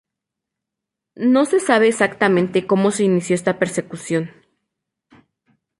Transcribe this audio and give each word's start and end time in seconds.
No 1.33 1.45
se 1.45 1.59
sabe 1.59 1.87
exactamente 1.87 2.65
como 2.65 2.89
se 2.89 3.03
inició 3.03 3.35
esta 3.35 3.59
persecución. 3.59 4.31